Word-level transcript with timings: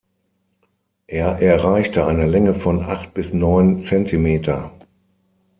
Er 1.05 1.39
erreichte 1.43 2.07
eine 2.07 2.25
Länge 2.25 2.55
von 2.55 2.79
acht 2.83 3.13
bis 3.13 3.33
neun 3.35 3.83
Zentimeter. 3.83 4.71